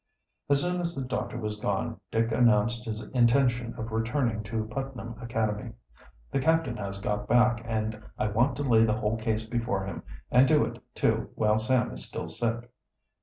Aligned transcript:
As 0.49 0.61
soon 0.63 0.81
as 0.81 0.95
the 0.95 1.05
doctor 1.05 1.37
was 1.37 1.59
gone 1.59 1.99
Dick 2.11 2.31
announced 2.31 2.85
his 2.85 3.03
intention 3.11 3.75
of 3.75 3.91
returning 3.91 4.41
to 4.45 4.65
Putnam 4.65 5.13
Academy. 5.21 5.73
"The 6.31 6.39
captain 6.39 6.75
has 6.77 6.99
got 6.99 7.27
back, 7.27 7.61
and 7.65 8.01
I 8.17 8.29
want 8.29 8.55
to 8.55 8.63
lay 8.63 8.83
the 8.83 8.97
whole 8.97 9.17
case 9.17 9.45
before 9.45 9.85
him, 9.85 10.01
and 10.31 10.47
do 10.47 10.65
it, 10.65 10.81
too 10.95 11.29
while 11.35 11.59
Sam 11.59 11.91
is 11.91 12.03
still 12.03 12.29
sick." 12.29 12.71